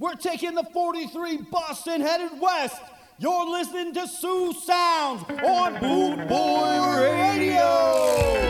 [0.00, 2.80] We're taking the 43 Boston headed west.
[3.18, 8.49] You're listening to Sioux Sounds on Boot Boy Radio.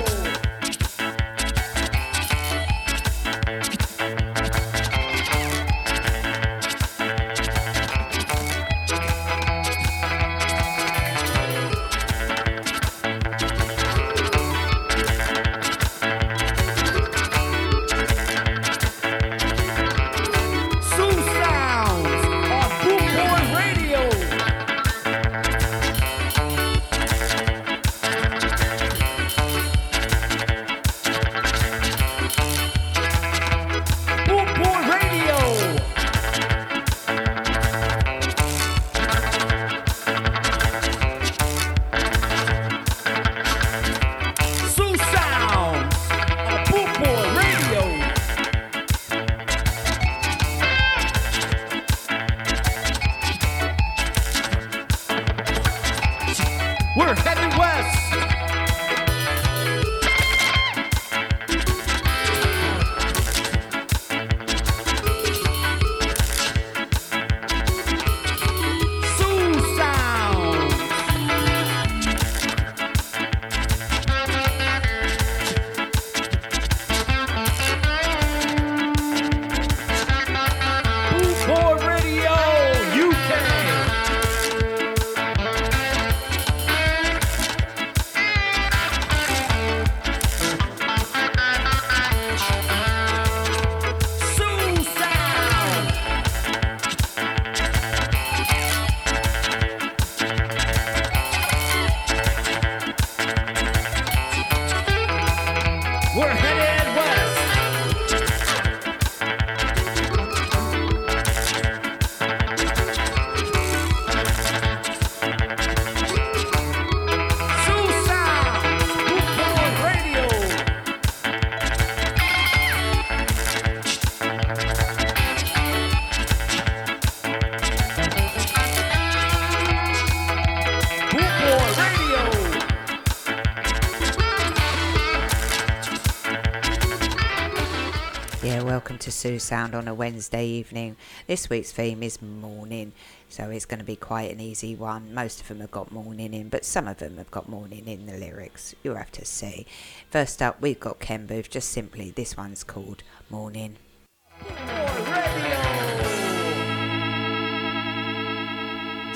[139.01, 140.97] To Sue Sound on a Wednesday evening.
[141.27, 142.93] This week's theme is morning,
[143.31, 145.15] so it's going to be quite an easy one.
[145.15, 148.05] Most of them have got morning in, but some of them have got morning in
[148.05, 148.75] the lyrics.
[148.83, 149.67] You'll have to see.
[150.11, 153.77] First up, we've got Ken Boothe, just simply, this one's called Morning.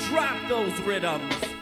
[0.09, 1.54] Drop those rhythms.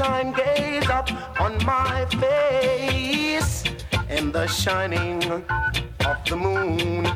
[0.00, 3.64] Moonshine gaze up on my face,
[4.08, 5.22] and the shining
[6.06, 7.06] of the moon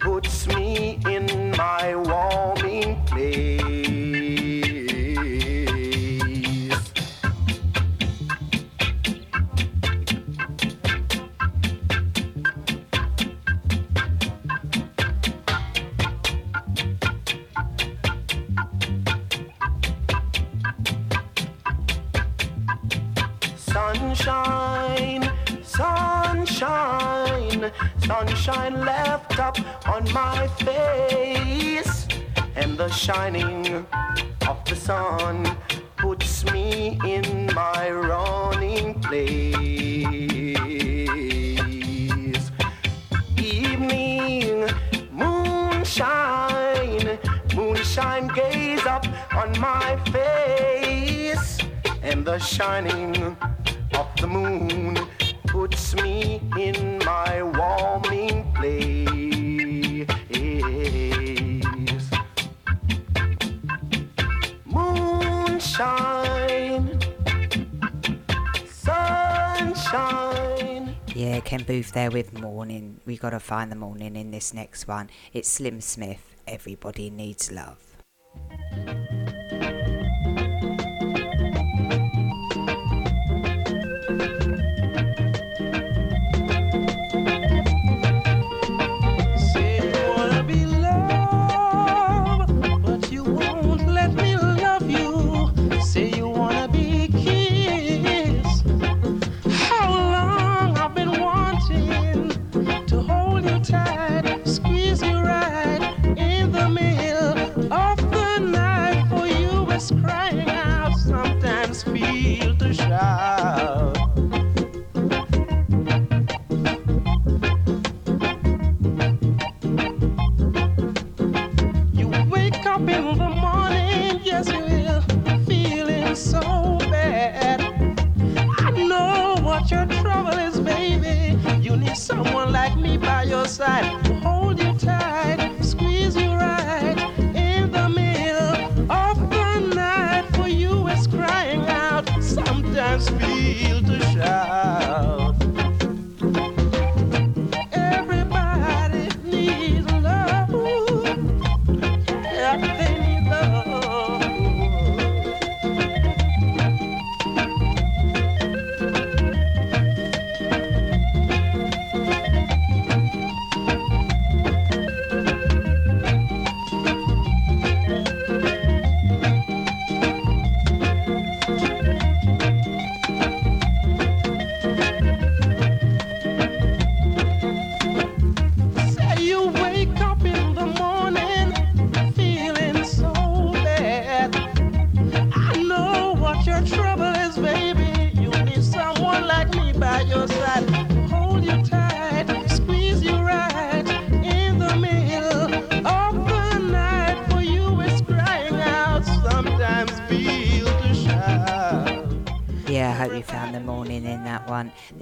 [0.00, 2.61] puts me in my warming
[30.02, 32.08] on my face,
[32.56, 33.86] and the shining
[34.48, 35.56] of the sun
[35.96, 39.60] puts me in my running place.
[43.38, 44.68] Evening,
[45.12, 47.18] moonshine,
[47.54, 51.58] moonshine gaze up on my face,
[52.02, 53.36] and the shining
[53.94, 54.91] of the moon
[71.52, 72.98] Ken Boothe there with Morning.
[73.04, 75.10] We got to find the morning in this next one.
[75.34, 76.34] It's Slim Smith.
[76.46, 77.76] Everybody needs love.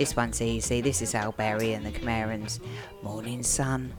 [0.00, 0.81] This one's easy.
[0.81, 2.58] This is Al Barry and the Cimarons.
[3.02, 3.43] Morning.
[3.43, 3.93] Sun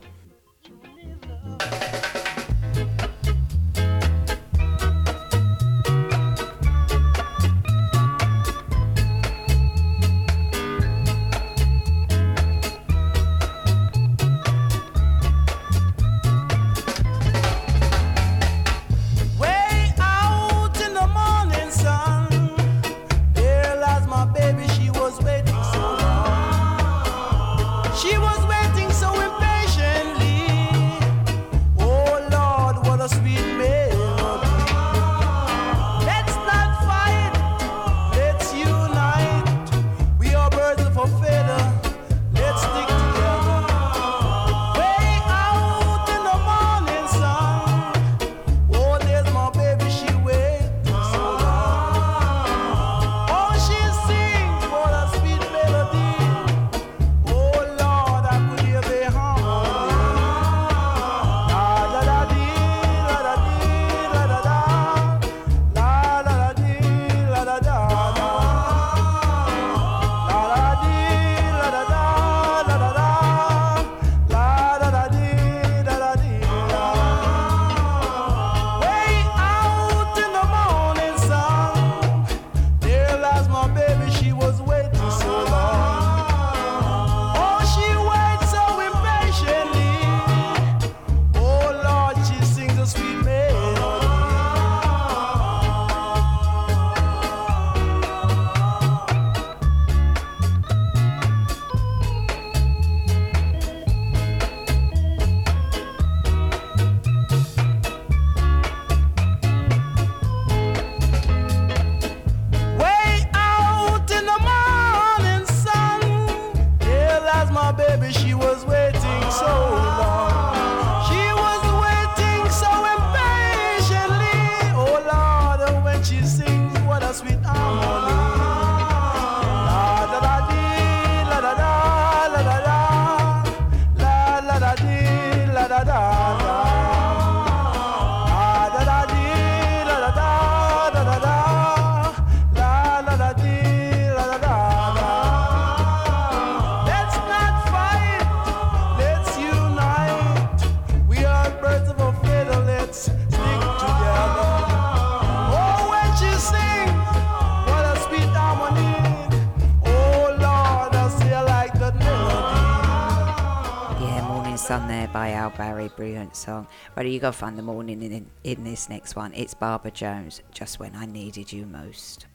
[165.81, 166.67] Barry, brilliant song.
[166.95, 169.33] Right, you got find the morning in, in this next one.
[169.33, 172.27] It's Barbara Jones, Just When I Needed You Most.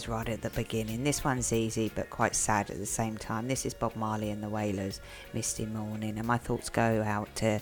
[0.00, 1.04] Was right at the beginning.
[1.04, 3.48] This one's easy but quite sad at the same time.
[3.48, 4.98] This is Bob Marley and the Wailers,
[5.34, 7.60] Misty Morning, and my thoughts go out to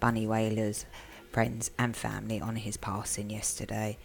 [0.00, 0.86] Bunny Wailer's
[1.30, 3.98] friends and family on his passing yesterday.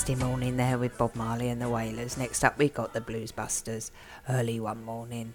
[0.00, 2.16] Misty Morning there with Bob Marley and the Wailers.
[2.16, 3.92] Next up, we got the Blues Busters.
[4.30, 5.34] Early one morning.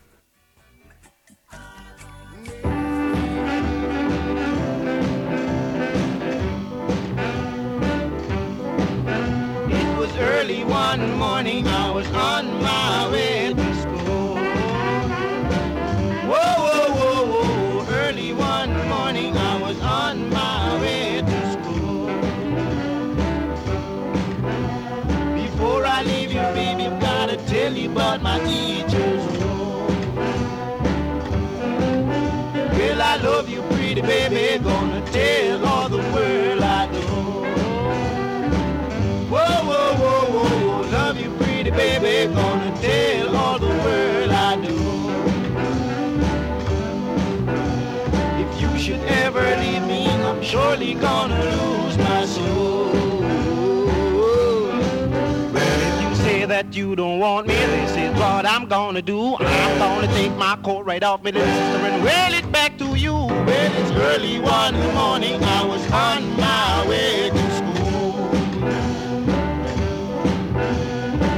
[59.63, 62.95] I'm gonna take my coat right off me, little sister, and wear it back to
[62.95, 63.13] you.
[63.13, 68.29] Well, it's early one in the morning, I was on my way to school.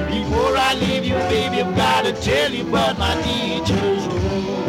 [0.09, 4.67] Before I leave you, baby, I've gotta tell you about my teacher's room.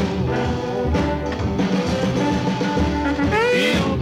[3.59, 3.99] You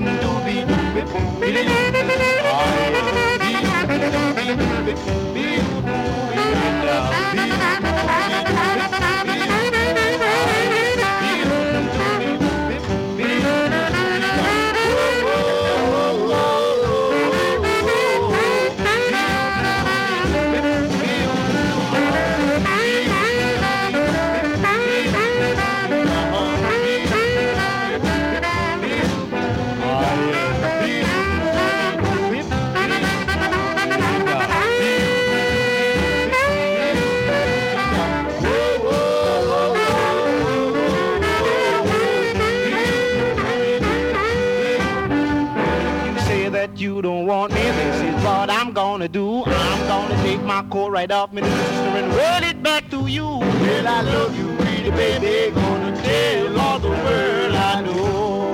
[50.97, 53.27] right off me, little sister, and roll it back to you.
[53.27, 58.53] Well, I love you, pretty baby, gonna tell all the world I know.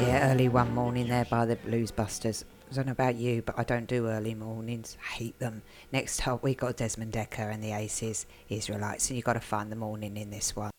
[0.00, 2.46] Yeah, early one morning there by the Blues Busters.
[2.70, 4.96] I don't know about you, but I don't do early mornings.
[4.98, 5.60] I hate them.
[5.92, 9.70] Next up, we got Desmond Dekker and the Aces, Israelites, and you got to find
[9.70, 10.70] the morning in this one.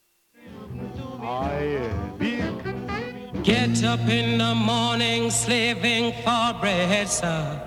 [3.44, 7.62] Get up in the morning slaving for bread, sir,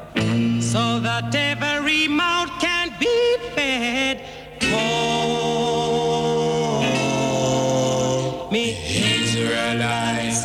[0.73, 4.25] so that every mouth can be fed.
[4.73, 5.69] Oh,
[8.51, 10.45] me Israelites.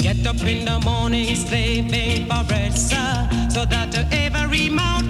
[0.00, 5.01] Get up in the morning slaving for bread, sir, so that every mouth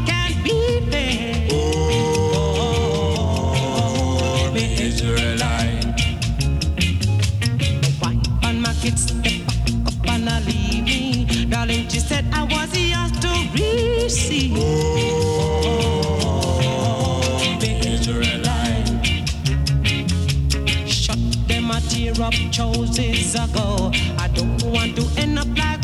[14.12, 14.53] receive.
[14.57, 14.98] Oh.
[20.87, 23.90] Shut them a tear up choices ago.
[24.18, 25.82] I don't want to end up like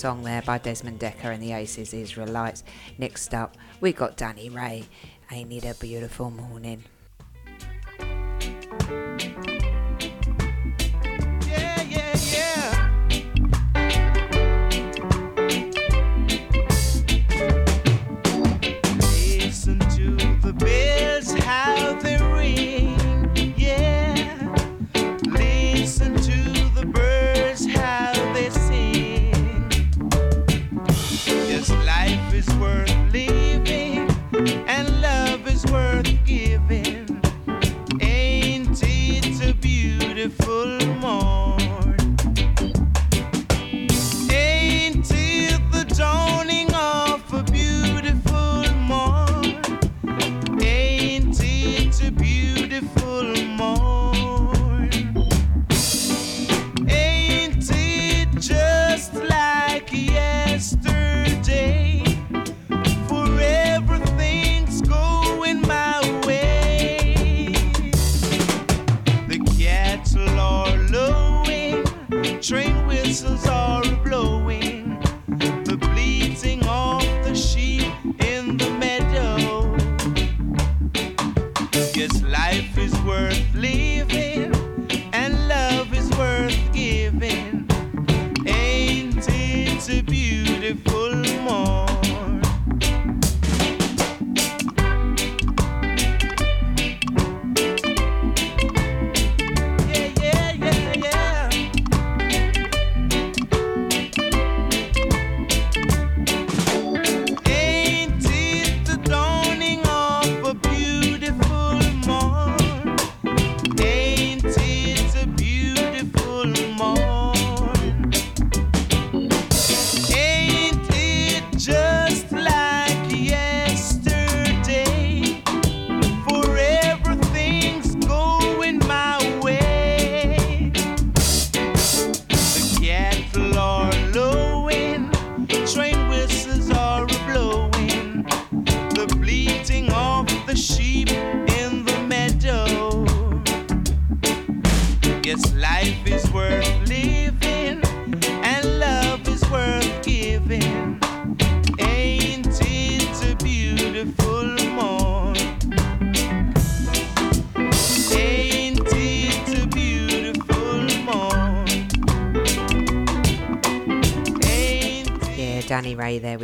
[0.00, 2.64] song there by Desmond Dekker and the Aces Israelites.
[2.96, 4.84] Next up, we got Danny Ray.
[5.30, 6.84] Ain't it a beautiful morning?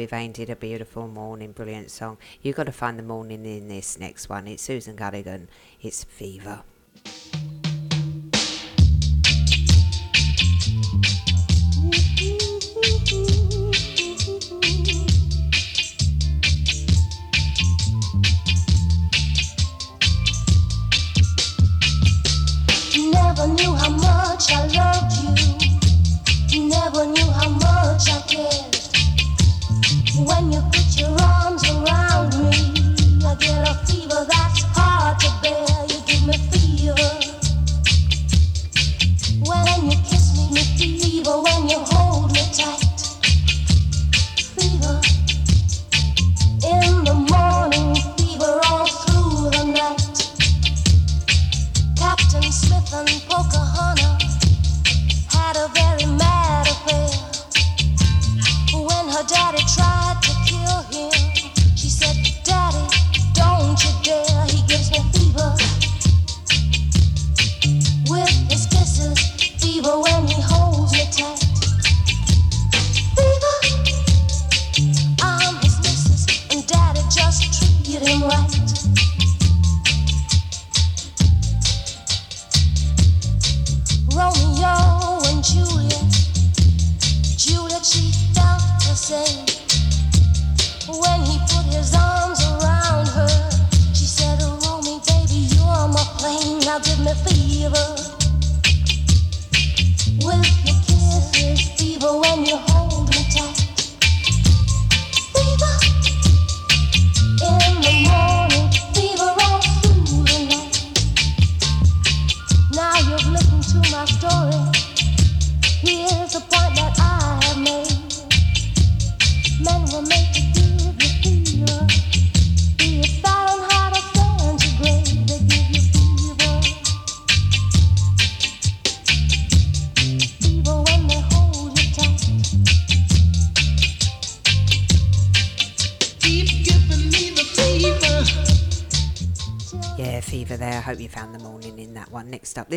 [0.07, 2.17] With Ain't a Beautiful Morning, brilliant song.
[2.41, 4.47] You've got to find the morning in this next one.
[4.47, 5.49] It's Susan Gulligan,
[5.83, 6.63] it's Fever.
[41.69, 42.86] You hold me tight,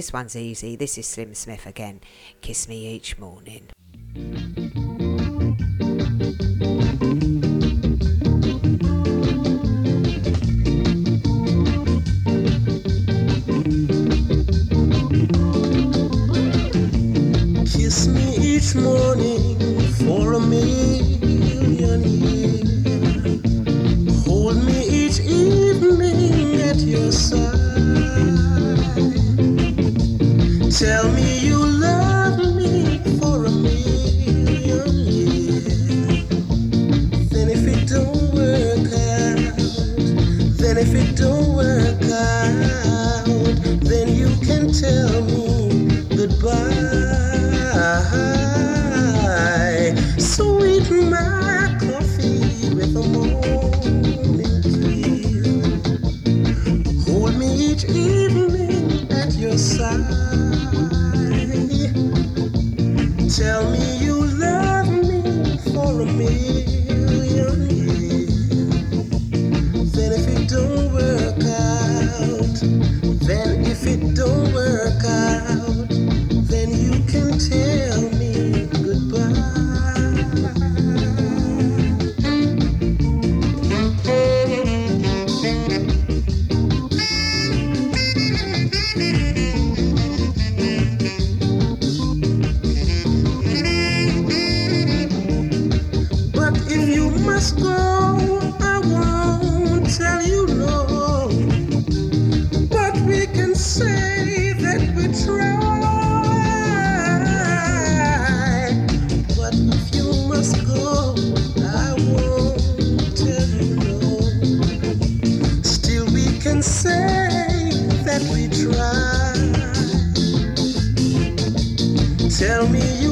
[0.10, 0.76] This one's easy.
[0.76, 2.02] This is Slim Smith again.
[2.41, 3.59] Kiss me each morning.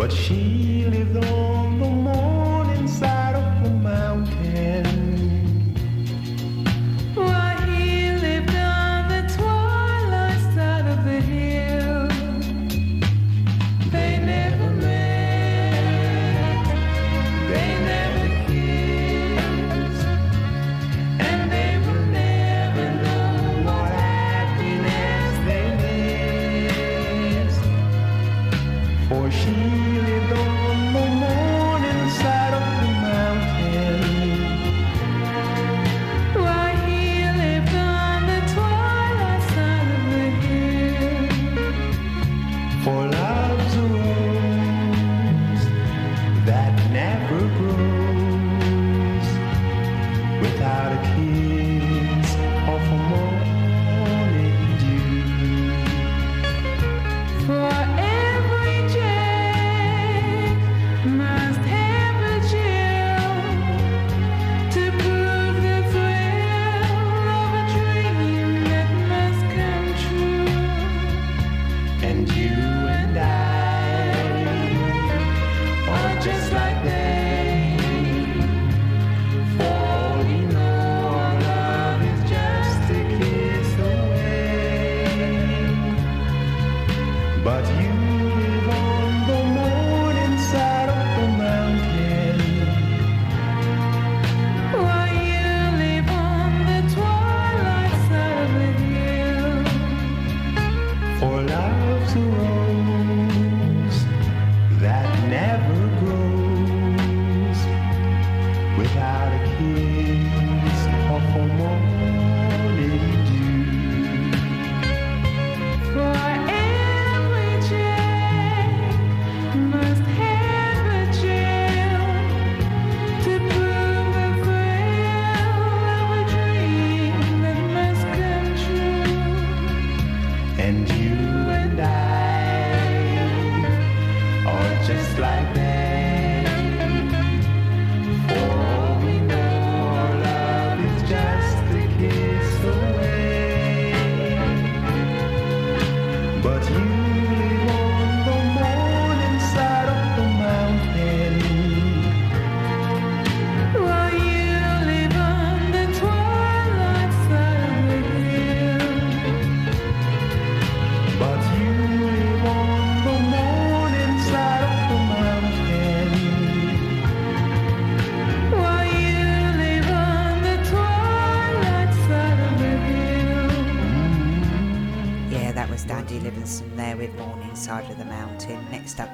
[0.00, 3.19] but she lived on the morning side.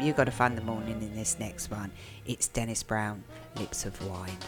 [0.07, 1.91] You've got to find the morning in this next one.
[2.27, 3.25] It's Dennis Brown,
[3.57, 4.39] Lips of Wine.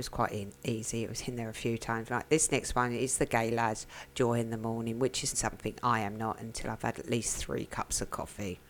[0.00, 1.04] was quite in, easy.
[1.04, 2.10] It was in there a few times.
[2.10, 3.84] Like this next one is the Gaylads
[4.14, 7.36] joy in the morning, which is something I am not until I've had at least
[7.36, 8.60] three cups of coffee.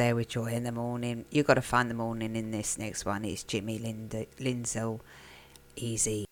[0.00, 1.26] there with Joy in the Morning.
[1.30, 3.22] You've got to find the morning in this next one.
[3.22, 5.00] It's Jimmy Lind- Linzel,
[5.76, 6.24] Easy.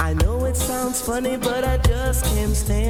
[0.00, 2.89] I know it sounds funny, but I just can't stand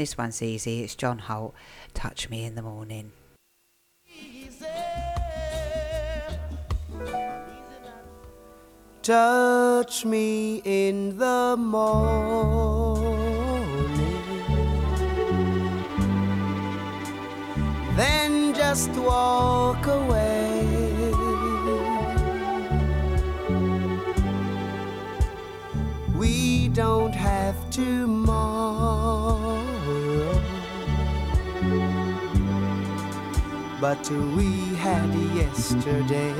[0.00, 0.82] This one's easy.
[0.82, 1.54] It's John Holt.
[1.92, 3.12] Touch me in the morning.
[9.02, 13.04] Touch me in the morning,
[17.94, 21.12] then just walk away.
[26.16, 28.29] We don't have tomorrow,
[33.80, 36.34] but we had yesterday.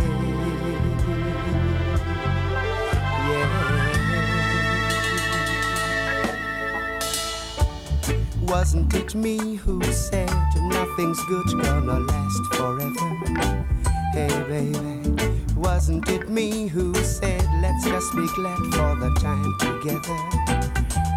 [8.42, 13.64] Wasn't it me who said nothing's good gonna last forever?
[14.12, 20.18] Hey baby, wasn't it me who said let's just be glad for the time together?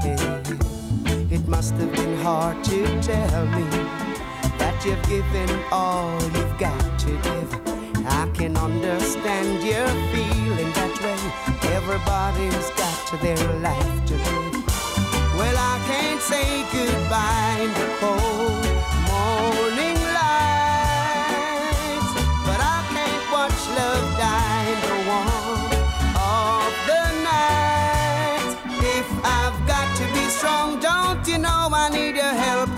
[0.01, 4.12] Hey, it must have been hard to tell me
[4.63, 7.49] that you've given all you've got to give.
[8.21, 11.21] I can understand you're feeling that way.
[11.77, 14.55] Everybody's got their life to live.
[15.37, 18.65] Well, I can't say goodbye in the cold
[19.11, 22.07] morning light,
[22.47, 25.75] but I can't watch love die in the warmth
[26.39, 28.51] of the night.
[28.97, 29.07] If
[29.39, 32.69] I've got to be strong, don't you know I need your help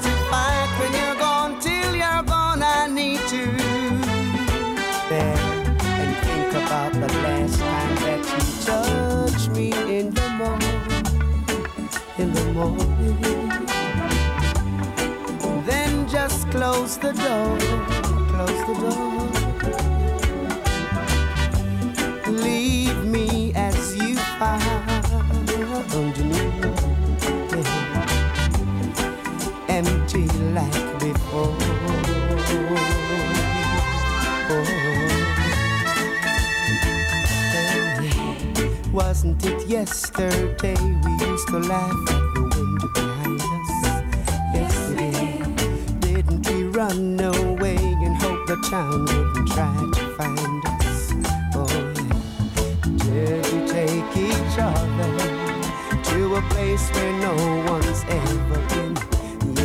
[12.56, 13.50] morning.
[15.66, 17.58] Then just close the door,
[18.32, 19.12] close the door.
[22.32, 24.88] Leave me as you found
[25.48, 25.58] me,
[29.68, 30.28] empty
[30.58, 31.56] like before.
[34.50, 34.64] Oh,
[38.94, 42.15] Wasn't it yesterday we used to laugh
[46.86, 51.14] run away and hope the town wouldn't try to find us?
[51.56, 51.66] Oh.
[53.06, 55.14] Did we take each other
[56.10, 57.36] to a place where no
[57.72, 58.94] one's ever been?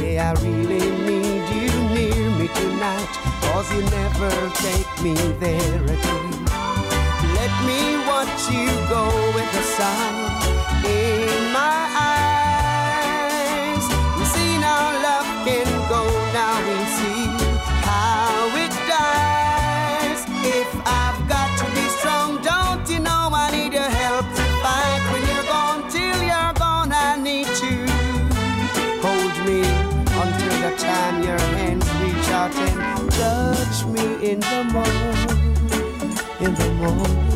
[0.01, 3.13] Yeah, I really need you near me tonight,
[3.43, 4.33] cause you never
[4.67, 5.15] take me
[5.45, 6.31] there again.
[7.39, 9.05] Let me watch you go
[9.37, 10.15] with the sun
[10.85, 12.20] in my eyes.
[30.81, 35.19] Time your hands reach out and touch me in the morning,
[36.41, 37.31] in the morning.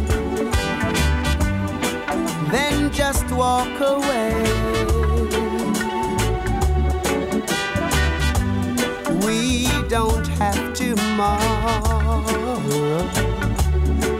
[2.51, 4.32] Then just walk away.
[9.26, 12.22] We don't have tomorrow,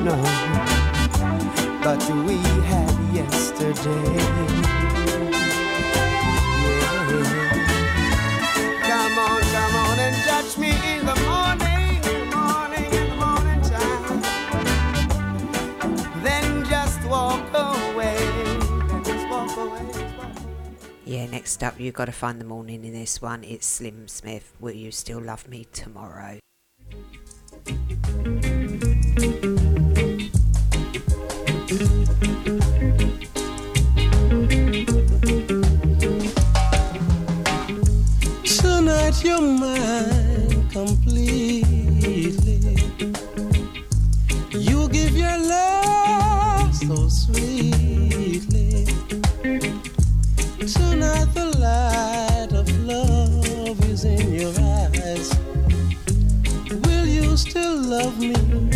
[0.09, 0.17] no.
[1.83, 2.37] But we
[2.69, 4.14] had yesterday.
[21.35, 23.43] Next up, you've got to find the morning in this one.
[23.43, 24.53] It's Slim Smith.
[24.61, 26.39] Will you still love me tomorrow?
[38.45, 40.14] Tonight you're mine
[57.95, 58.74] love me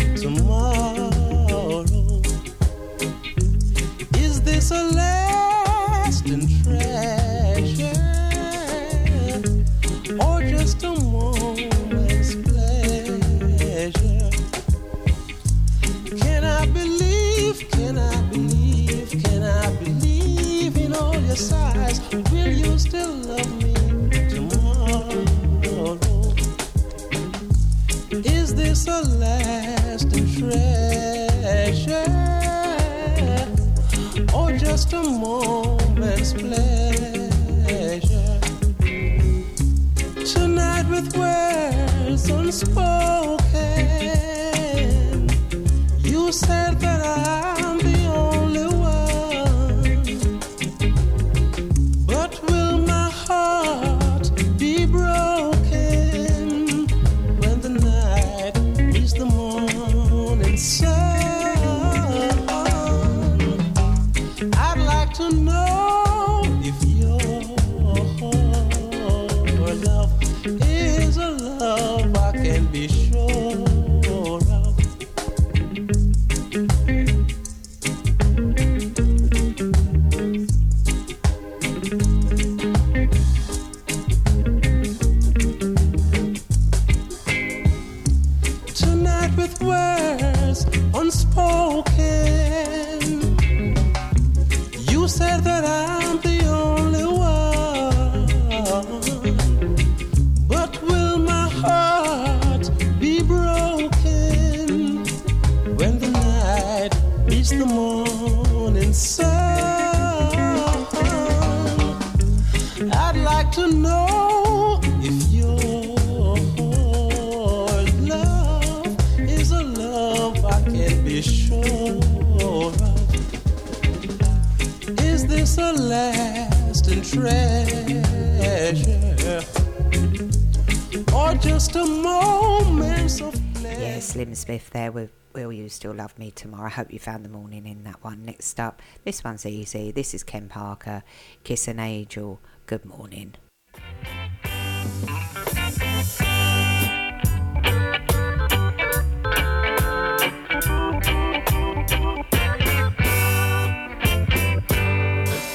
[135.79, 136.65] Still Love Me Tomorrow.
[136.65, 138.25] I hope you found the morning in that one.
[138.25, 139.93] Next up, this one's easy.
[139.93, 141.03] This is Ken Parker,
[141.45, 142.41] Kiss an Angel.
[142.65, 143.35] Good morning.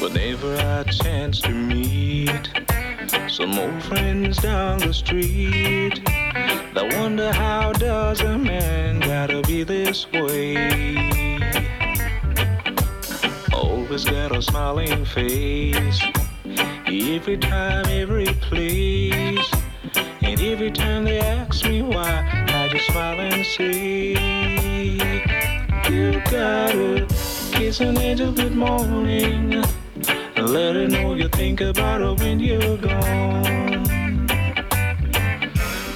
[0.00, 2.48] Whenever I chance to meet
[3.28, 6.00] some old friends down the street,
[6.74, 10.56] they wonder how does a man gotta be this way?
[13.52, 16.00] Always got a smiling face
[16.86, 19.52] every time, every place,
[20.22, 24.12] and every time they ask me why, I just smile and say,
[25.88, 27.06] You gotta
[27.52, 29.62] kiss an angel good morning.
[30.36, 33.73] Let her know you think about her when you're gone.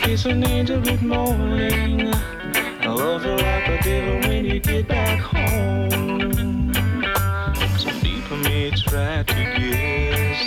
[0.08, 2.08] Kiss an angel good morning.
[2.14, 6.72] I love you like a devil when you get back home.
[7.76, 10.40] So deep people me, try to guess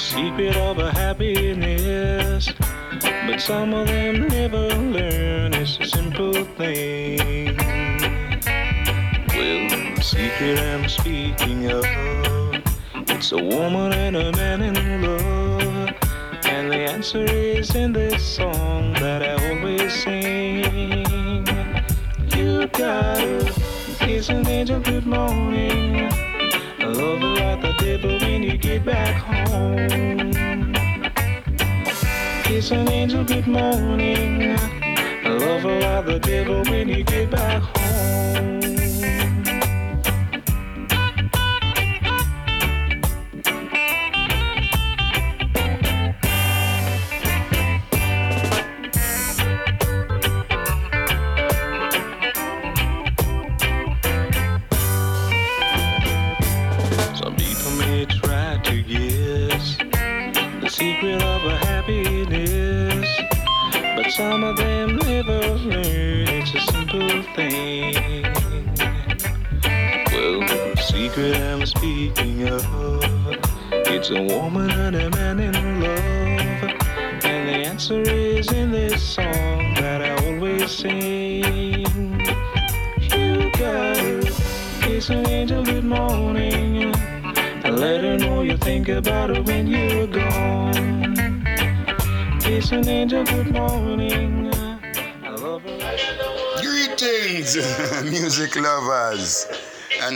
[0.00, 2.54] secret of a happiness,
[3.26, 5.52] but some of them never learn.
[5.52, 7.58] It's a simple thing.
[9.28, 11.84] Well, the secret I'm speaking of.
[13.10, 15.29] It's a woman and a man in love
[17.00, 21.46] answer is in this song that I always sing.
[22.36, 23.54] You got it.
[24.02, 26.10] It's an angel, good morning.
[26.78, 30.74] I love you at the table when you get back home.
[32.54, 34.58] It's an angel, good morning.
[35.24, 37.79] I love you at the table when you get back home.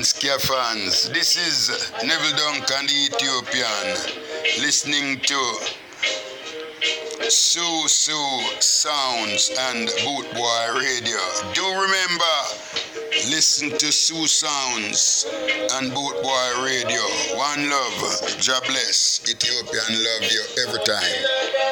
[0.04, 3.96] Ska fans, this is Neville Dunk and the Ethiopian
[4.60, 5.40] listening to
[7.30, 11.16] Sue Sue Sounds and Bootboy Radio.
[11.54, 12.36] Do remember,
[13.30, 15.24] listen to Sue Sounds
[15.72, 17.00] and Bootboy Radio.
[17.38, 19.22] One love, God bless.
[19.26, 21.63] Ethiopian love you every time.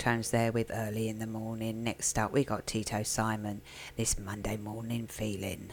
[0.00, 1.84] sometimes there with early in the morning.
[1.84, 3.60] Next up, we got Tito Simon,
[3.96, 5.72] this Monday morning feeling.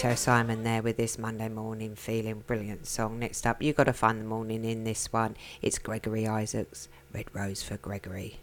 [0.00, 3.18] Tito Simon there with this Monday morning feeling brilliant song.
[3.18, 5.36] Next up, you got to find the morning in this one.
[5.60, 8.40] It's Gregory Isaacs, Red Rose for Gregory.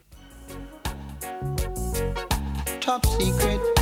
[2.80, 3.76] Top secret.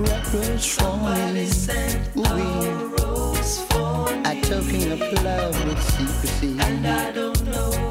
[0.00, 1.50] repertory.
[2.16, 2.24] We
[4.24, 6.56] are talking of love with secrecy.
[6.60, 7.89] And I don't know.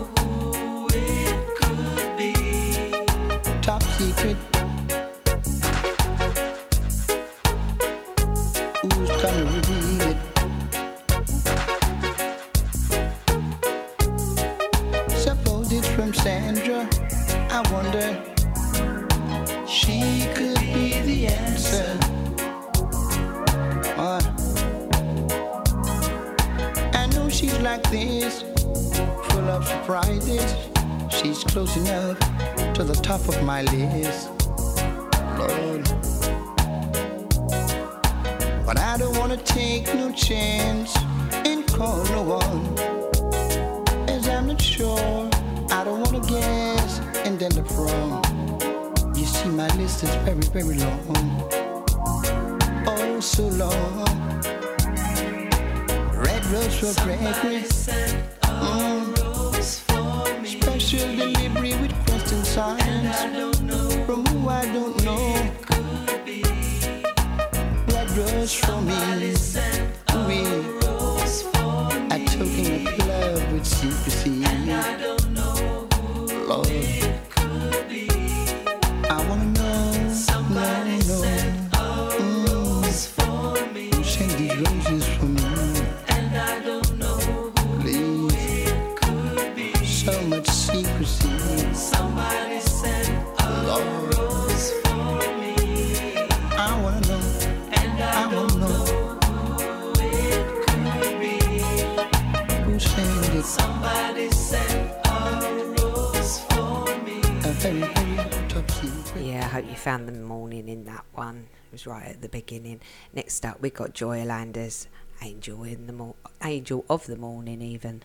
[113.59, 114.87] that, we got Joy Landers,
[115.21, 118.03] Angel in the Mo- Angel of the Morning, even.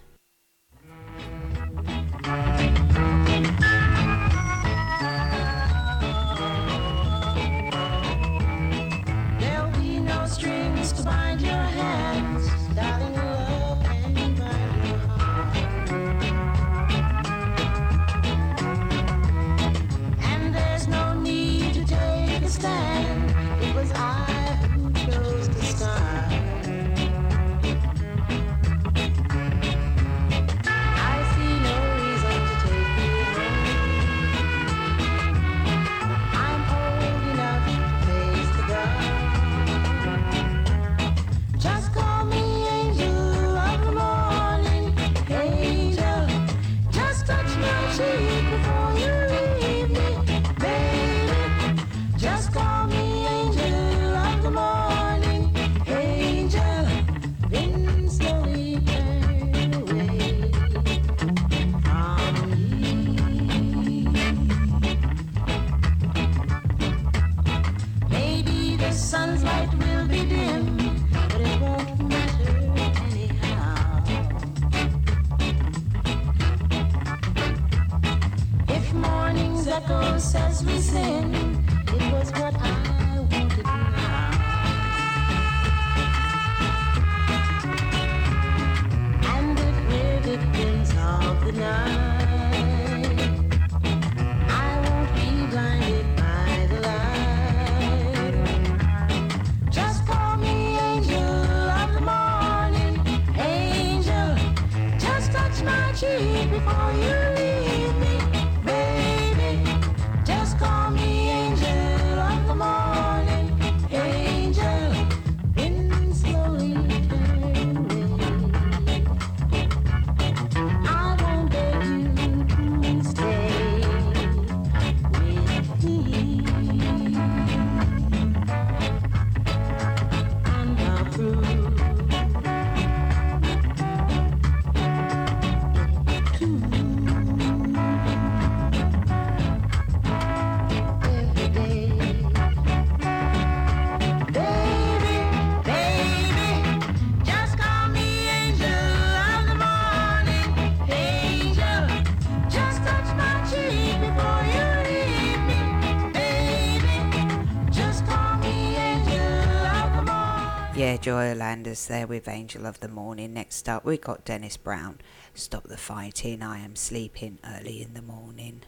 [161.05, 163.35] Joy Landers there with Angel of the Morning.
[163.35, 165.03] Next up, we got Dennis Brown.
[165.35, 168.63] Stop the fighting, I am sleeping early in the morning.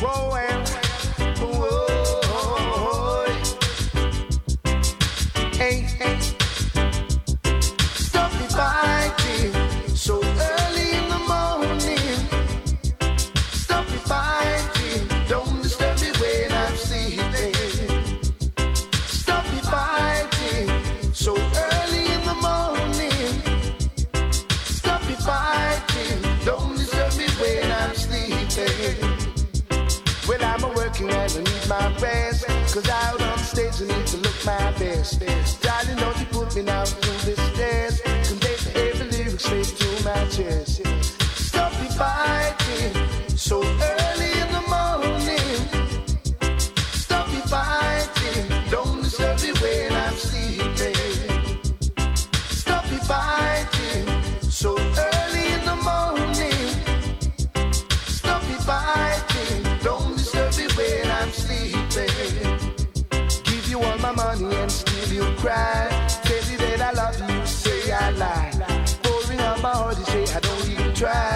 [0.00, 0.85] Whoa,
[32.76, 35.18] Cause out on stage I need to look my best.
[35.62, 36.84] Darling, don't you put me now.
[70.96, 71.35] Try.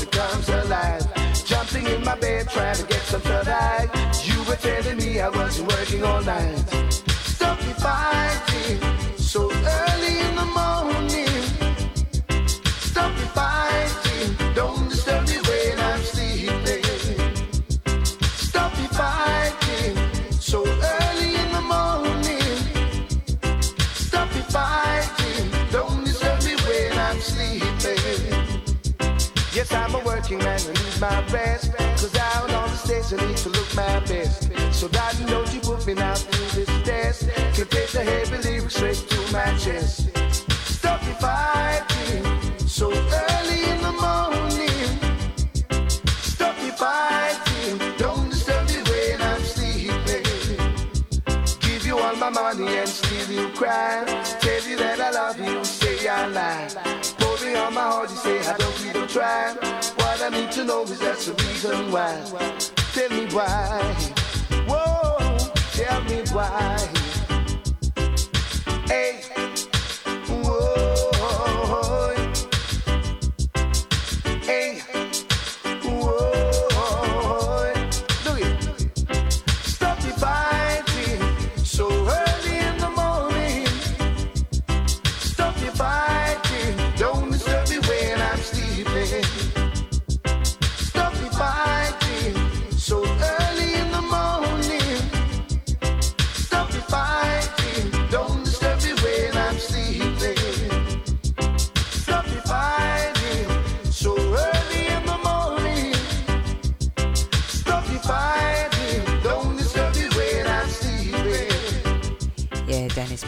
[0.00, 1.04] It comes alive.
[1.44, 3.88] Jumping in my bed, trying to get some shut eye.
[4.24, 6.58] You were telling me I wasn't working all night.
[7.10, 8.80] Stop me fighting
[9.18, 11.42] so early in the morning.
[12.90, 14.54] Stop me fighting.
[14.54, 14.91] Don't
[31.02, 31.72] my rest.
[31.98, 34.50] Cause out on the stage I need to look my best.
[34.72, 37.28] So darling, don't you put me now through this test.
[37.54, 40.16] Can take the heavy lyrics straight to my chest.
[40.78, 42.24] Stop me fighting
[42.78, 44.90] so early in the morning.
[46.34, 47.76] Stop me fighting.
[47.98, 50.26] Don't disturb me when I'm sleeping.
[51.66, 54.04] Give you all my money and still you cry.
[54.40, 56.68] Tell you that I love you, say I lie.
[57.18, 59.91] Pouring on my heart, you say I don't even try.
[60.22, 62.14] I need to know is that's the reason why.
[62.92, 63.82] Tell me why.
[64.68, 65.36] Whoa,
[65.72, 66.78] tell me why.
[68.86, 69.22] Hey,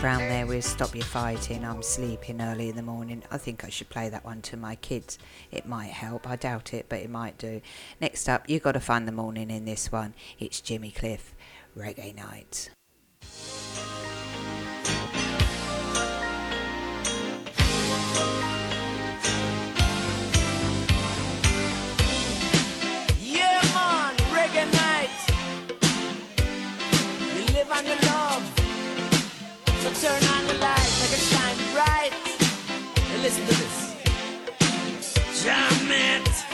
[0.05, 1.65] There with Stop Your Fighting.
[1.65, 3.23] I'm sleeping early in the morning.
[3.31, 5.19] I think I should play that one to my kids.
[5.51, 6.29] It might help.
[6.29, 7.63] I doubt it, but it might do.
[8.03, 10.13] Next up, you got to find the morning in this one.
[10.39, 11.35] It's Jimmy Cliff,
[11.75, 12.69] Reggae Night.
[23.23, 25.09] Yeah, man, reggae night.
[27.35, 28.64] You live on the love.
[29.85, 32.13] So turn on the lights, make it shine bright.
[33.13, 35.45] And listen to this.
[35.45, 36.54] Jam it.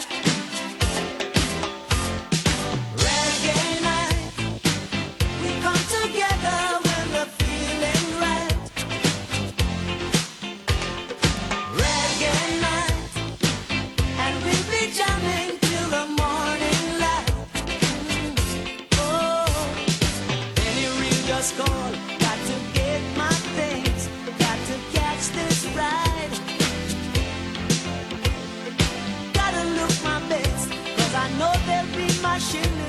[32.40, 32.79] They'll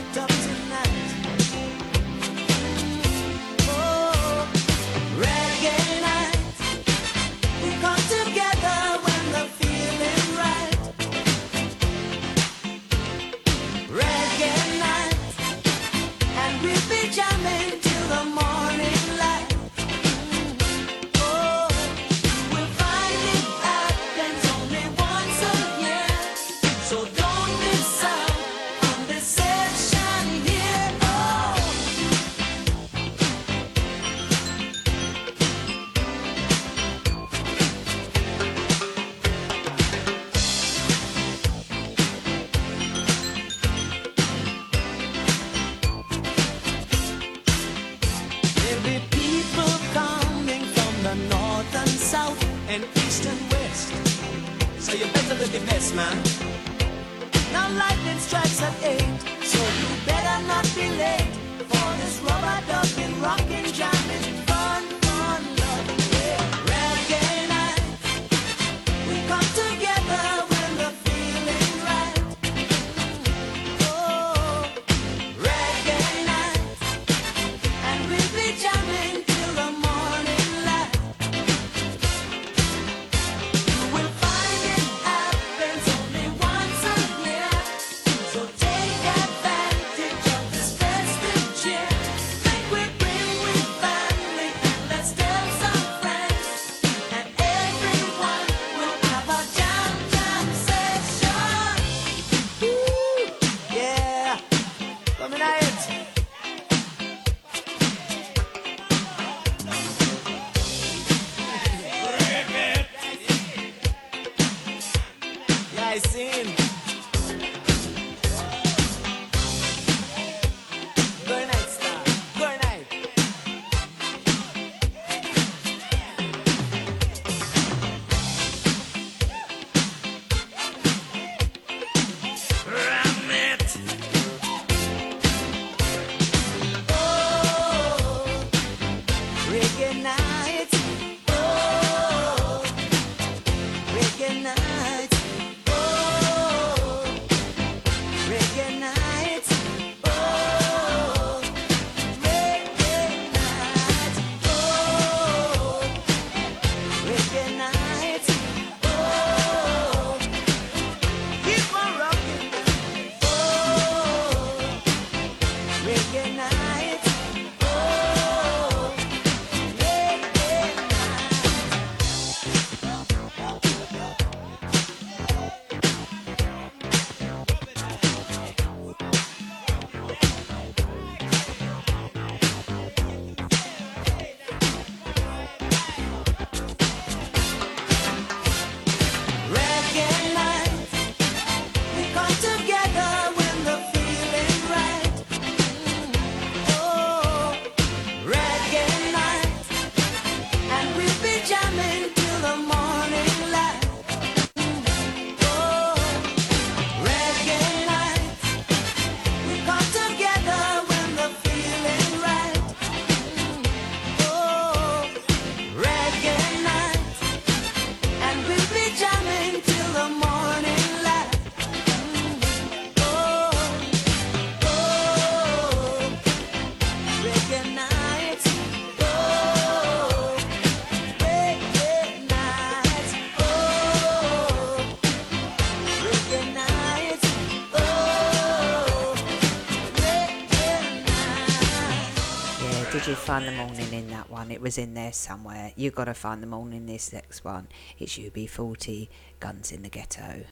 [243.31, 244.51] find the morning in that one.
[244.51, 245.71] It was in there somewhere.
[245.77, 247.69] You've got to find the morning in this next one.
[247.97, 249.07] It's UB40,
[249.39, 250.43] Guns in the Ghetto.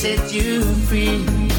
[0.00, 1.49] set you free.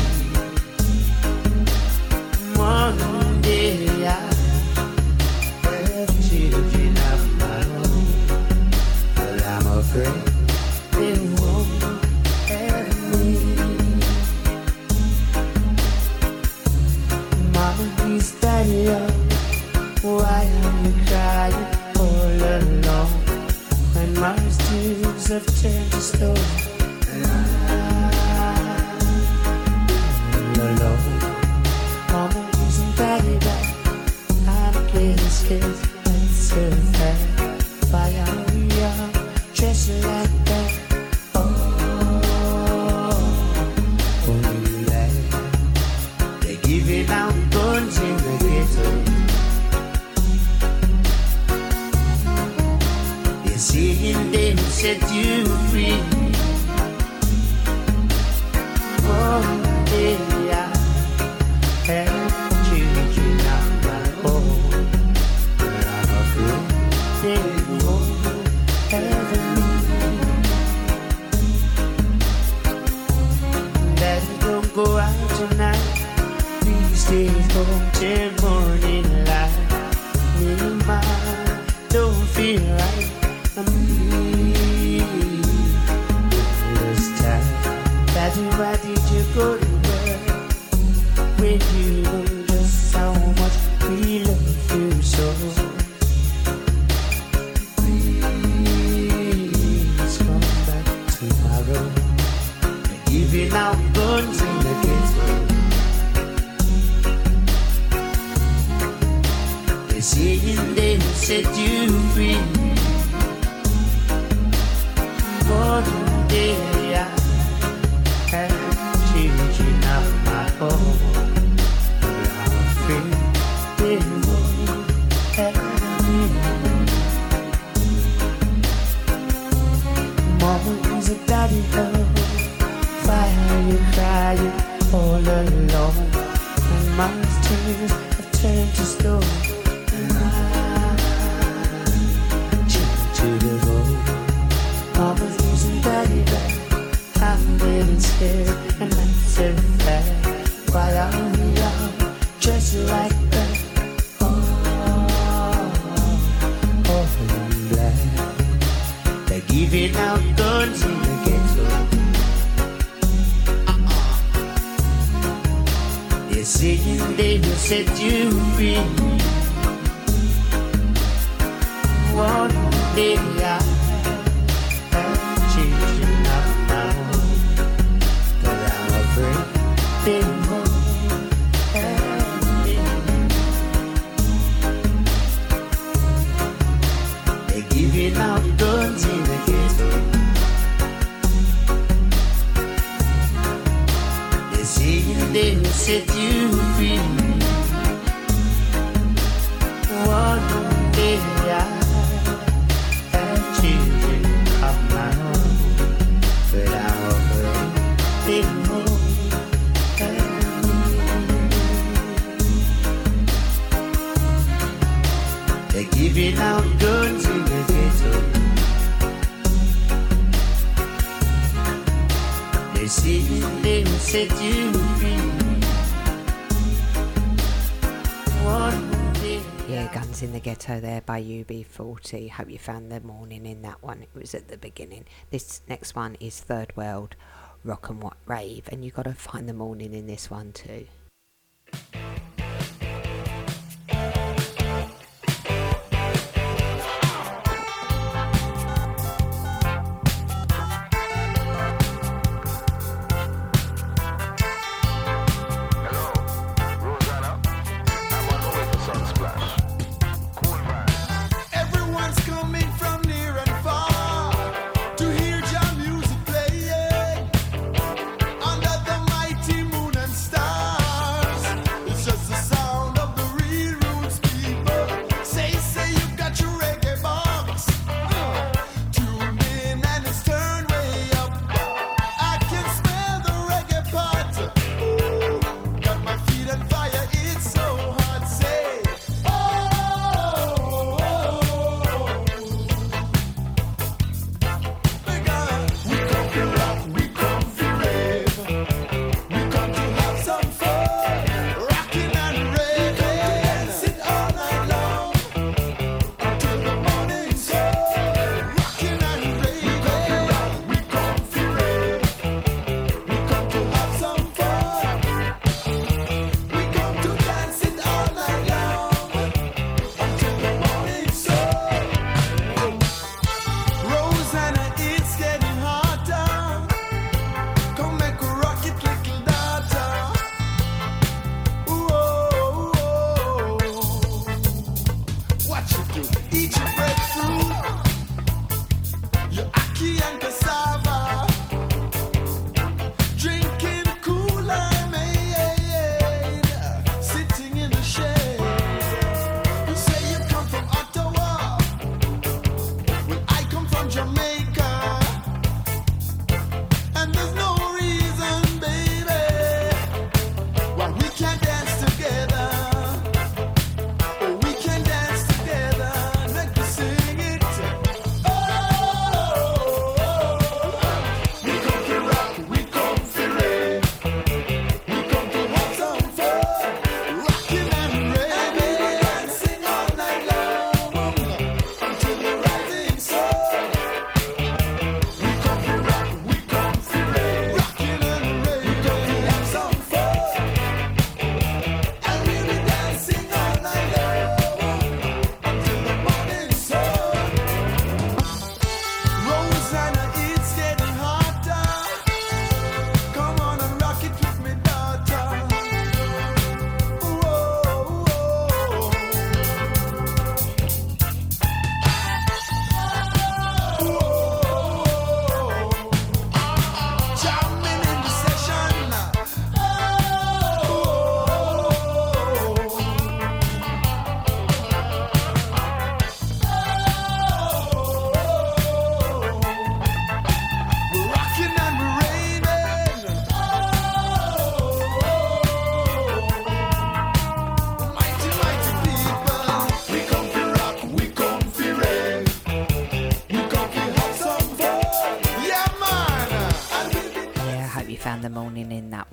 [229.70, 232.30] Yeah, Guns in the Ghetto there by UB40.
[232.32, 234.02] Hope you found the morning in that one.
[234.02, 235.06] It was at the beginning.
[235.30, 237.16] This next one is Third World
[237.64, 240.88] Rock and What Rave, and you got to find the morning in this one too.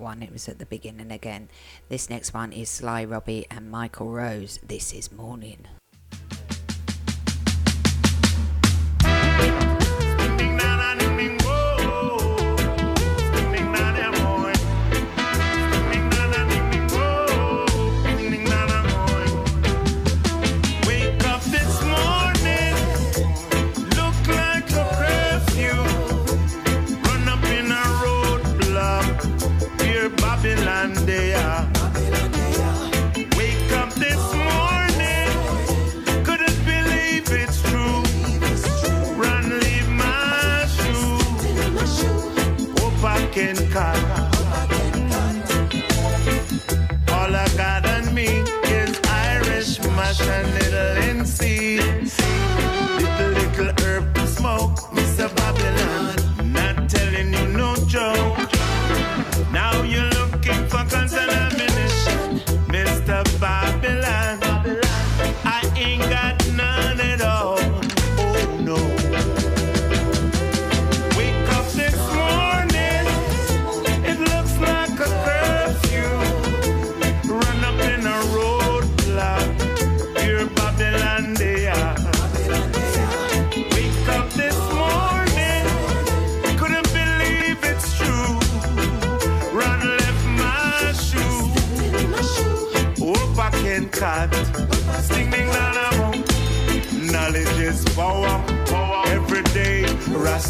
[0.08, 1.50] one, it was at the beginning again.
[1.90, 4.58] This next one is Sly Robbie and Michael Rose.
[4.66, 5.66] This is Morning.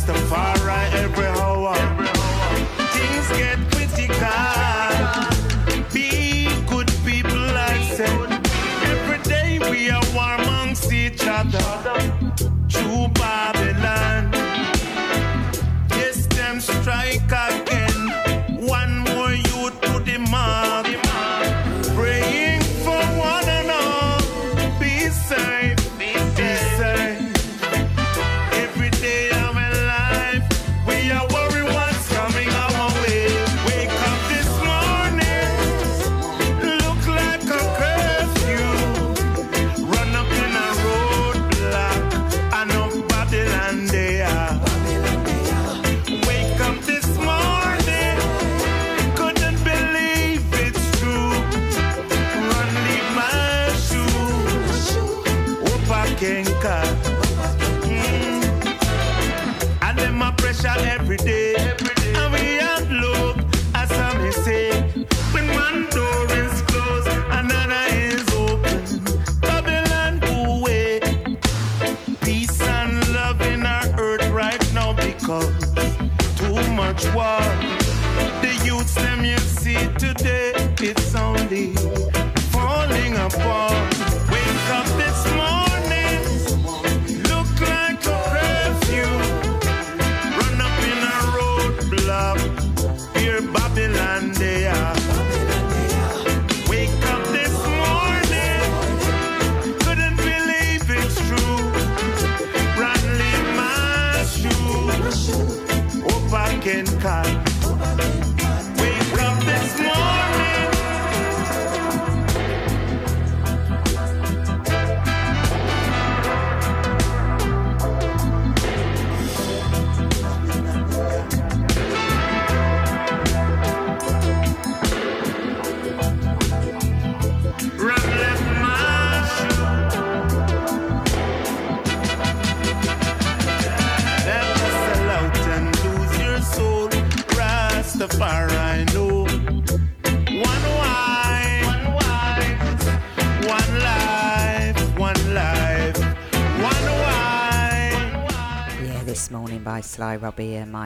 [0.09, 0.58] the fire.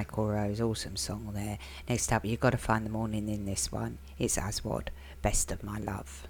[0.02, 1.58] Michael Rose, awesome song there.
[1.88, 3.98] Next up, you've got to find the morning in this one.
[4.18, 4.90] It's Aswad,
[5.22, 6.26] Best of My Love.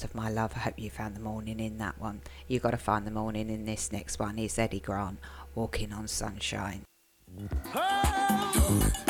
[0.00, 0.52] rest of my love.
[0.56, 2.22] I hope you found the morning in that one.
[2.48, 4.38] You got to find the morning in this next one.
[4.38, 5.18] Is Eddie Grant,
[5.54, 6.84] Walking on Sunshine.
[7.74, 9.09] Oh!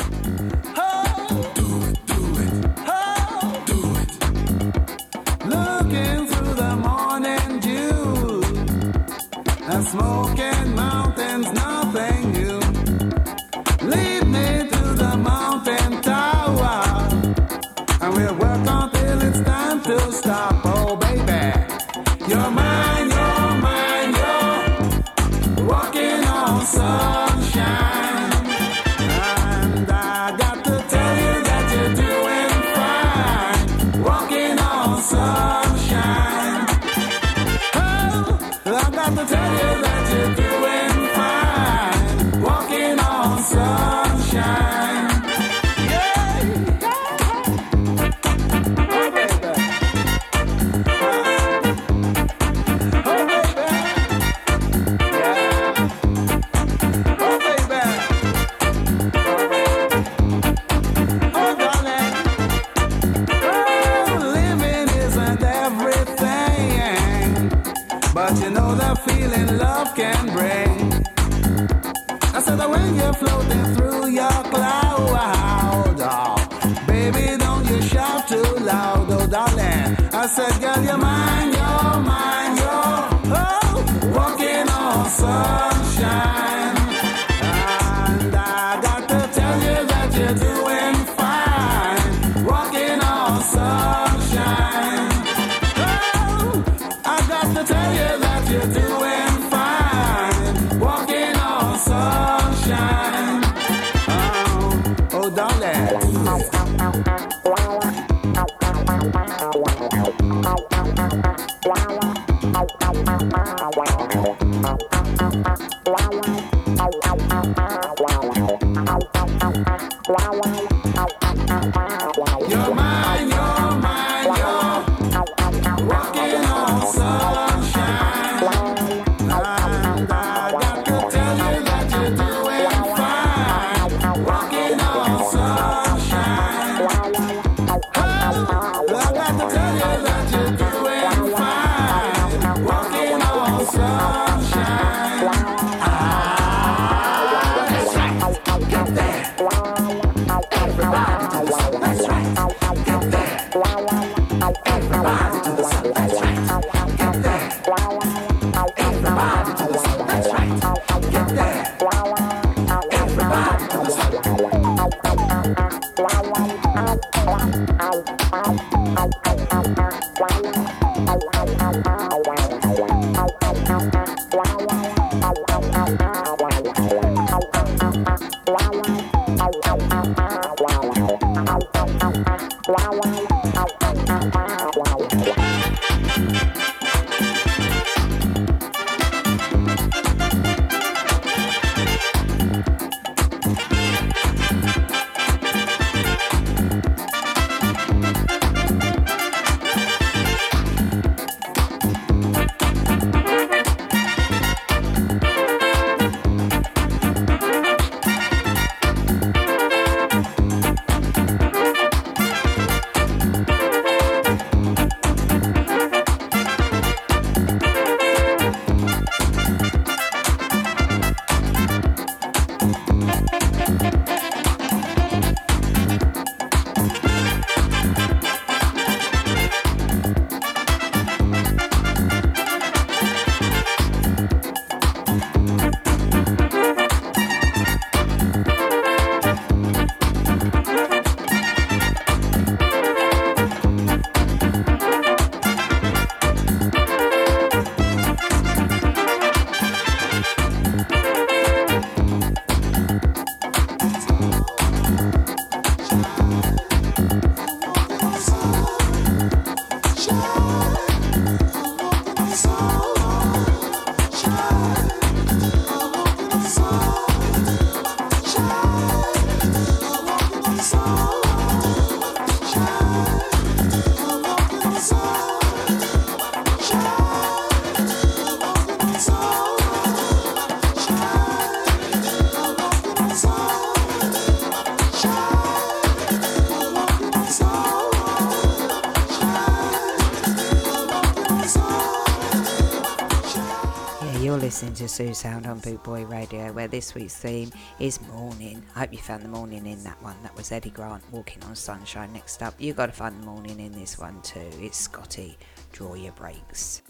[294.61, 298.61] listening to Sue Sound on Boot Boy Radio, where this week's theme is morning.
[298.75, 300.15] I hope you found the morning in that one.
[300.21, 302.13] That was Eddie Grant, Walking on Sunshine.
[302.13, 304.51] Next up, you got to find the morning in this one too.
[304.59, 305.35] It's Scotty,
[305.71, 306.83] Draw Your Brakes.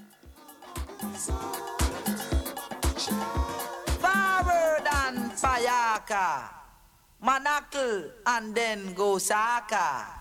[4.01, 6.49] Forward and Payaka,
[7.23, 10.20] Manakl and then Gosaka.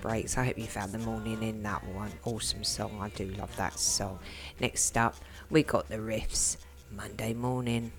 [0.00, 0.36] breaks.
[0.38, 2.10] I hope you found the morning in that one.
[2.24, 2.98] Awesome song.
[3.00, 4.18] I do love that song.
[4.60, 5.16] Next up,
[5.50, 6.56] we got the riffs
[6.90, 7.92] Monday morning.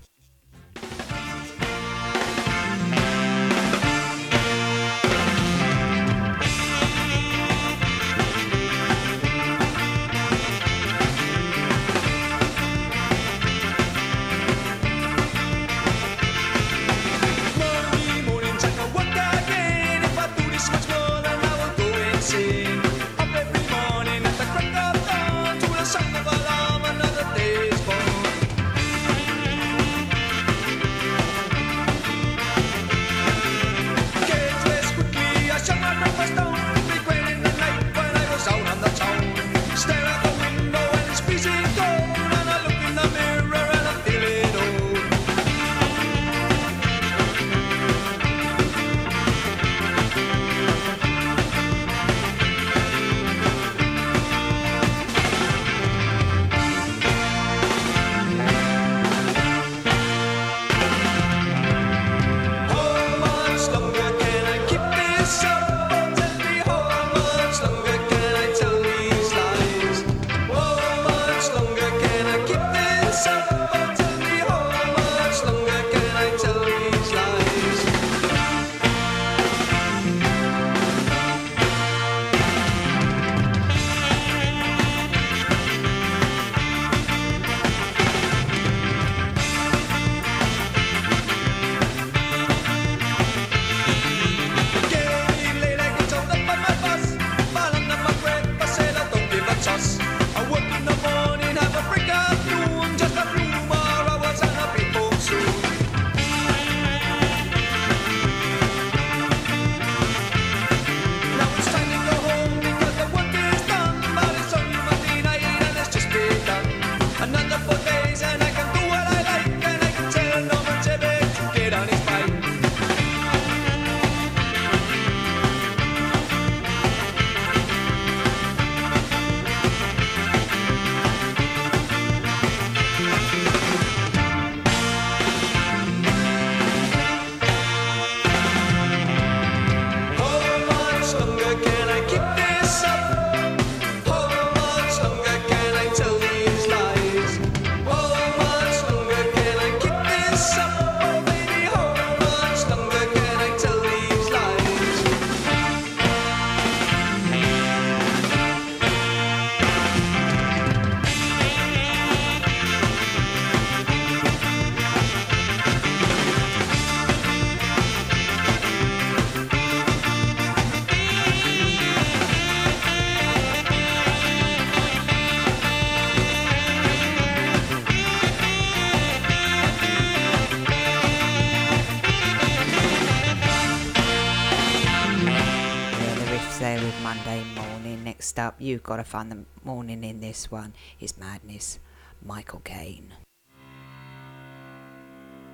[188.62, 191.80] You've gotta find the morning in this one is Madness.
[192.24, 193.12] Michael Caine.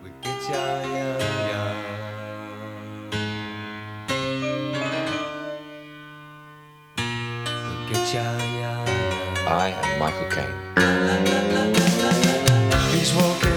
[0.05, 1.18] We get ya, ya,
[1.48, 1.74] ya.
[9.47, 10.52] I am Michael Caine.
[12.93, 13.48] He's walking.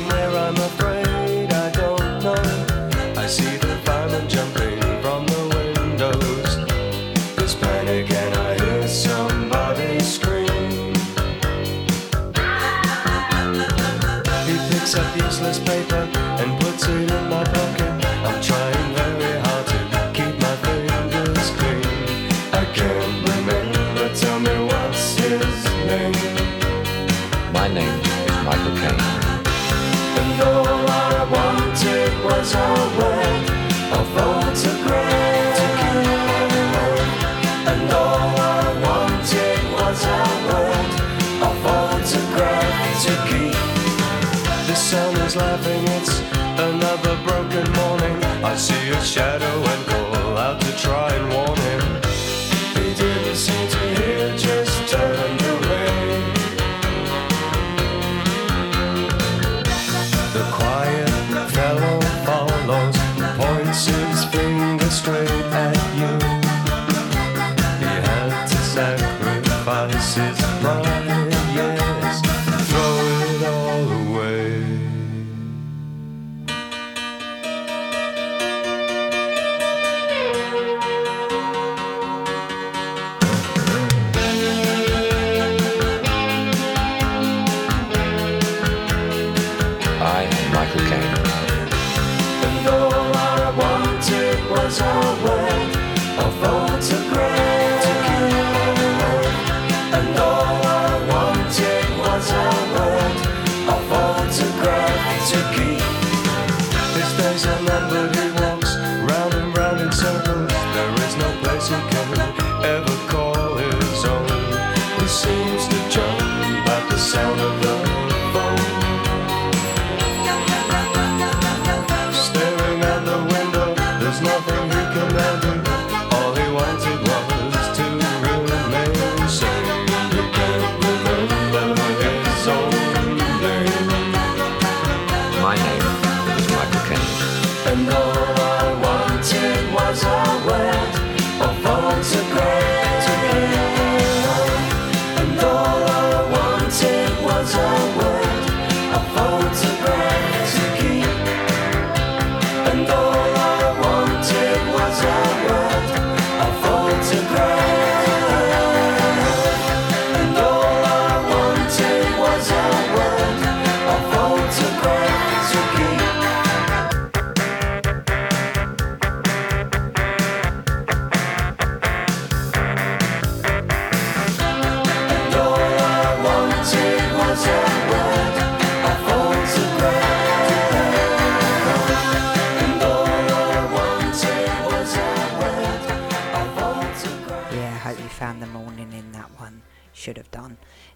[45.36, 45.84] laughing.
[45.98, 46.20] It's
[46.60, 48.24] another broken morning.
[48.44, 49.41] I see a shadow.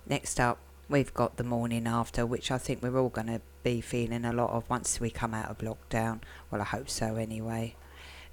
[0.08, 3.82] Next up, we've got the morning after, which I think we're all going to be
[3.82, 6.22] feeling a lot of once we come out of lockdown.
[6.52, 7.76] Well, I hope so anyway.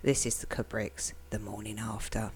[0.03, 2.33] This is the Kubricks, the morning after.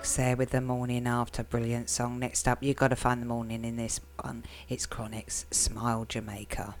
[0.00, 1.42] Bricks there with the morning after.
[1.42, 2.18] Brilliant song.
[2.18, 4.44] Next up, you've got to find the morning in this one.
[4.66, 6.74] It's Chronixx Smile Jamaica.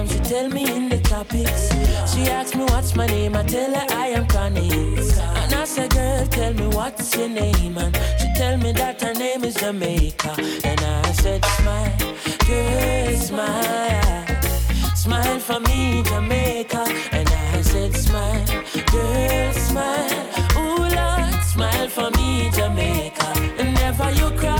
[0.00, 1.68] Where she tell me in the topics.
[2.12, 3.36] She asked me what's my name.
[3.36, 4.70] I tell her I am Connie.
[4.70, 7.76] And I said, girl, tell me what's your name.
[7.76, 10.34] And she tell me that her name is Jamaica.
[10.64, 11.98] And I said, smile,
[12.46, 14.26] girl, smile.
[14.94, 16.84] Smile for me, Jamaica.
[17.12, 18.46] And I said, smile,
[18.92, 20.26] girl, smile.
[20.56, 23.28] Ooh, Lord, smile for me, Jamaica.
[23.58, 24.59] And never you cry.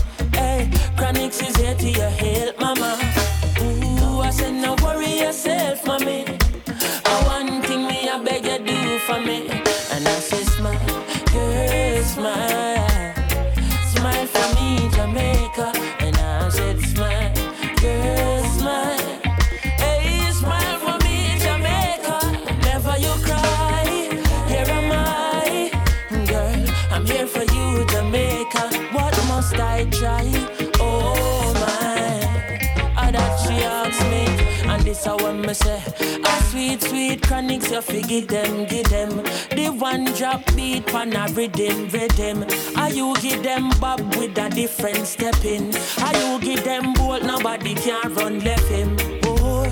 [0.33, 2.99] Hey, Chronixx is here to your help, mama.
[3.61, 6.25] Ooh, I said, no worry yourself, mommy.
[7.05, 9.49] I one thing me, I beg you do for me.
[9.91, 10.79] And I say, smile,
[11.33, 12.03] girl.
[12.03, 12.80] Smile
[35.07, 35.81] I want me say.
[36.23, 39.09] A sweet, sweet chronics, you figure them, give them.
[39.55, 42.45] The one drop beat, pan a rhythm, rhythm.
[42.77, 45.73] Are you give them bob with a different step in?
[46.03, 48.95] Are you give them bolt, nobody can run left him.
[49.21, 49.71] Boy,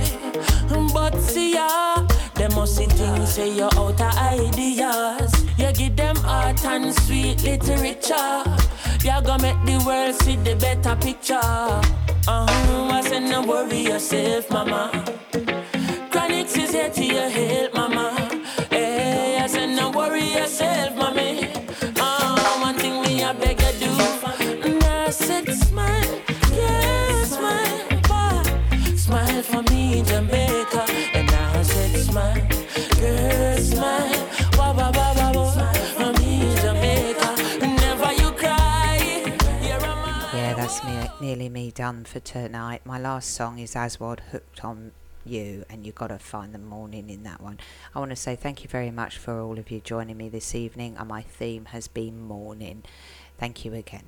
[0.93, 2.05] but see ya.
[2.39, 5.45] Them must see things say you're out of ideas.
[5.57, 8.43] You give them art and sweet literature.
[9.03, 11.35] You're gonna make the world see the better picture.
[11.35, 14.89] Uh-huh, I said no worry yourself, mama.
[16.11, 18.18] Chronixx is here to your help, mama.
[41.29, 42.81] Nearly me done for tonight.
[42.85, 44.93] My last song is Aswad Hooked on
[45.23, 47.59] You, and you've got to find the morning in that one.
[47.93, 50.55] I want to say thank you very much for all of you joining me this
[50.55, 52.81] evening, and my theme has been morning.
[53.37, 54.05] Thank you again.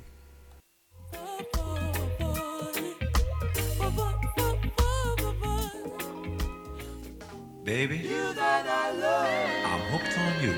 [7.64, 9.30] Baby, You that I love.
[9.72, 10.56] I'm hooked on you.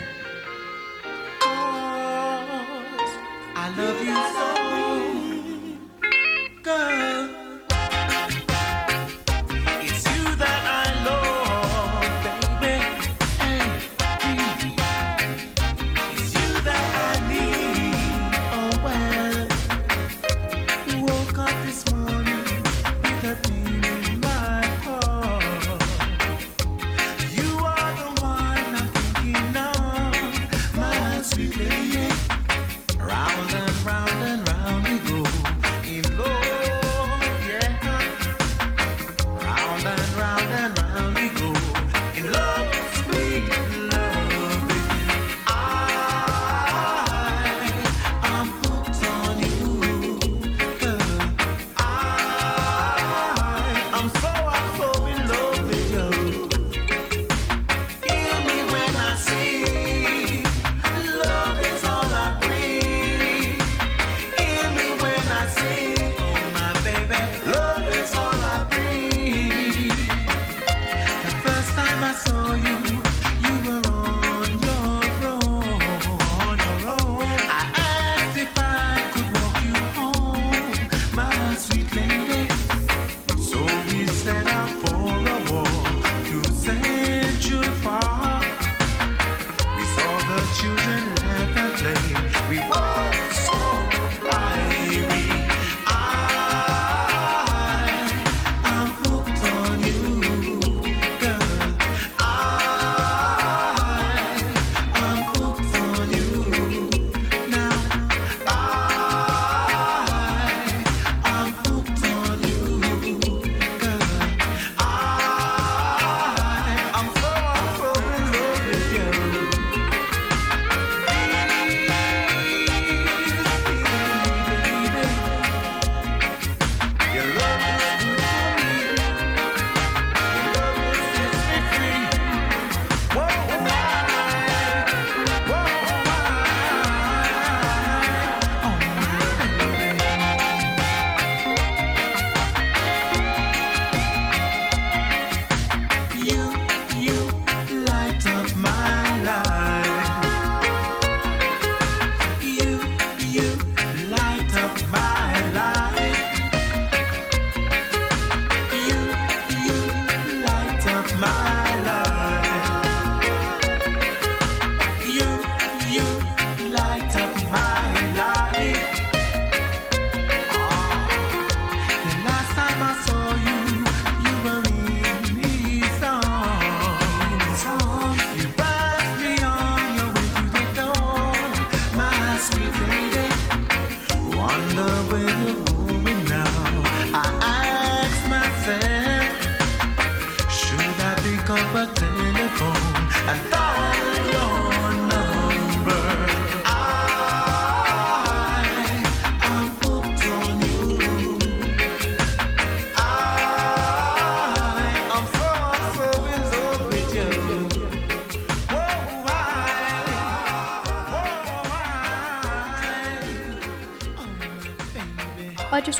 [3.55, 4.52] I love you so,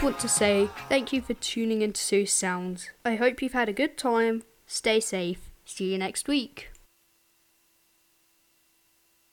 [0.03, 2.89] want to say thank you for tuning into Sue Sounds.
[3.05, 4.43] I hope you've had a good time.
[4.67, 5.49] Stay safe.
[5.63, 6.52] See you next week.